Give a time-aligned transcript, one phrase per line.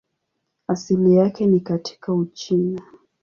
[0.67, 2.81] Asili yake ni katika Uchina.